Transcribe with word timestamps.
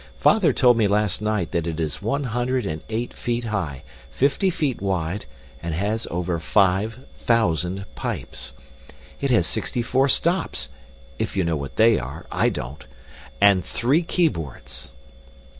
Father 0.17 0.51
told 0.51 0.77
me 0.77 0.87
last 0.87 1.21
night 1.21 1.51
that 1.51 1.67
it 1.67 1.79
is 1.79 2.01
one 2.01 2.23
hundred 2.23 2.65
and 2.65 2.81
eight 2.89 3.13
feet 3.13 3.43
high, 3.43 3.83
fifty 4.09 4.49
feet 4.49 4.81
wide, 4.81 5.25
and 5.61 5.75
has 5.75 6.07
over 6.09 6.39
five 6.39 7.01
thousand 7.19 7.85
pipes. 7.93 8.51
It 9.19 9.29
has 9.29 9.45
sixty 9.45 9.83
four 9.83 10.09
stops 10.09 10.69
if 11.19 11.37
you 11.37 11.43
know 11.43 11.55
what 11.55 11.75
they 11.75 11.99
are, 11.99 12.25
I 12.31 12.49
don't 12.49 12.83
and 13.39 13.63
three 13.63 14.01
keyboards." 14.01 14.89